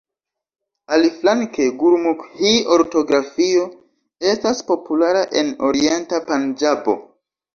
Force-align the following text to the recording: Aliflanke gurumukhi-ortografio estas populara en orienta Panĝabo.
Aliflanke 0.95 1.65
gurumukhi-ortografio 1.81 3.67
estas 4.31 4.63
populara 4.71 5.23
en 5.43 5.51
orienta 5.69 6.23
Panĝabo. 6.31 6.99